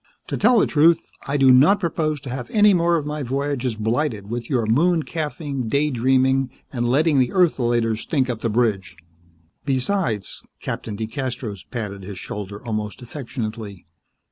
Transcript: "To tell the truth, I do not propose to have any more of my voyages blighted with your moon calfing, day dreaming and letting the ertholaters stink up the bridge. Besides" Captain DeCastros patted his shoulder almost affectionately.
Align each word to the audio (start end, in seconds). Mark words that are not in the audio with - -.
"To 0.29 0.35
tell 0.35 0.57
the 0.57 0.65
truth, 0.65 1.11
I 1.27 1.37
do 1.37 1.51
not 1.51 1.79
propose 1.79 2.19
to 2.21 2.31
have 2.31 2.49
any 2.49 2.73
more 2.73 2.95
of 2.95 3.05
my 3.05 3.21
voyages 3.21 3.75
blighted 3.75 4.31
with 4.31 4.49
your 4.49 4.65
moon 4.65 5.03
calfing, 5.03 5.67
day 5.69 5.91
dreaming 5.91 6.49
and 6.73 6.89
letting 6.89 7.19
the 7.19 7.29
ertholaters 7.31 7.99
stink 8.01 8.27
up 8.27 8.39
the 8.39 8.49
bridge. 8.49 8.97
Besides" 9.63 10.41
Captain 10.59 10.97
DeCastros 10.97 11.69
patted 11.69 12.01
his 12.01 12.17
shoulder 12.17 12.65
almost 12.65 13.03
affectionately. 13.03 13.85